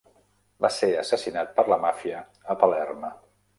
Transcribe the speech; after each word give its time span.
Va 0.65 0.71
ser 0.77 0.89
assassinat 1.01 1.53
per 1.59 1.67
la 1.73 1.79
màfia 1.85 2.25
a 2.55 2.59
Palerm. 2.65 3.09